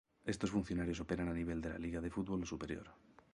Estos 0.33 0.53
funcionarios 0.55 1.01
operan 1.05 1.27
a 1.29 1.37
nivel 1.39 1.59
de 1.61 1.69
la 1.73 1.81
Liga 1.85 1.99
de 2.01 2.13
Fútbol 2.15 2.39
o 2.45 2.51
superior. 2.53 2.87